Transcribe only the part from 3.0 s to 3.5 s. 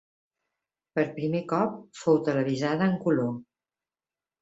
color.